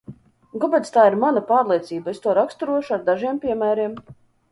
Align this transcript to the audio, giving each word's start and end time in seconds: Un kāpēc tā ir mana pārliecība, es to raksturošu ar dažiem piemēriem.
Un 0.53 0.61
kāpēc 0.61 0.87
tā 0.95 1.03
ir 1.09 1.17
mana 1.23 1.43
pārliecība, 1.51 2.11
es 2.17 2.21
to 2.23 2.33
raksturošu 2.39 2.95
ar 2.97 3.05
dažiem 3.11 3.41
piemēriem. 3.45 3.95